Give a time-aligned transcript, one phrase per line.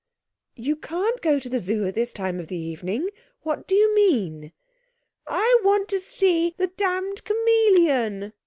[0.55, 3.09] 'You can't go to the Zoo this time of the evening.
[3.43, 4.51] What do you mean?'
[5.27, 8.33] 'I want to see the damned chameleon.'